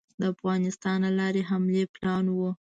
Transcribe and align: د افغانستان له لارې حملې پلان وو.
د 0.19 0.21
افغانستان 0.33 0.97
له 1.05 1.11
لارې 1.19 1.41
حملې 1.49 1.83
پلان 1.95 2.25
وو. 2.35 2.49